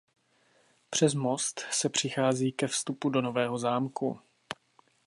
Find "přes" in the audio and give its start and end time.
0.89-1.13